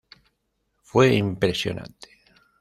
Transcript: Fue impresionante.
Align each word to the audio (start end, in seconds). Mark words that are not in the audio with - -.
Fue 0.81 1.13
impresionante. 1.13 2.09